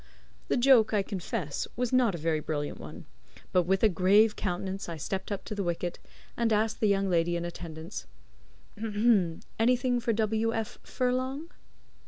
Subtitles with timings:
[0.47, 3.05] The joke I confess was not a very brilliant one;
[3.51, 5.99] but with a grave countenance I stepped up to the wicket
[6.35, 8.07] and asked the young lady in attendance:
[9.59, 10.55] "Anything for W.
[10.55, 10.79] F.
[10.81, 11.51] Furlong?"